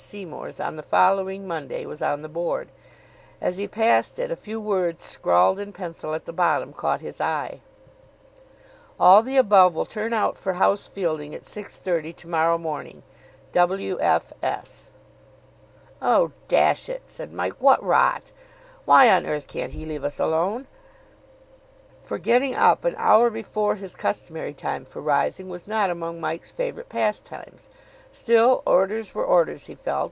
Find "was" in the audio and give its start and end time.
1.85-2.01, 25.47-25.67